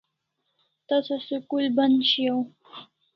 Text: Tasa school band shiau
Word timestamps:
Tasa 0.87 1.15
school 1.25 1.65
band 1.75 1.97
shiau 2.09 2.39